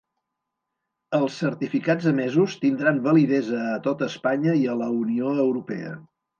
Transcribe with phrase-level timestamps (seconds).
[1.17, 5.97] Els certificats emesos tindran validesa a tota Espanya i a la Unió Europea.